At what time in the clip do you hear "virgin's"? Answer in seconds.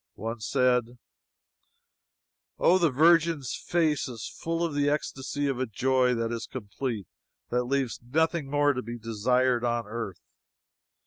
2.89-3.53